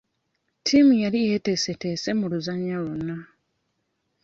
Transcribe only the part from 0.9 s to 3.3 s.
yali teyeteeseteese mu luzannya lwonna.